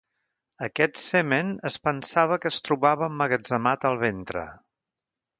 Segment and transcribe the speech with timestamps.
[0.67, 4.43] Aquest semen es pensava que es trobava emmagatzemat al ventre.